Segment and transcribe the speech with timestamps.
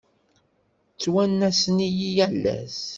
[0.93, 2.79] Ttwanasen-iyi yal ass.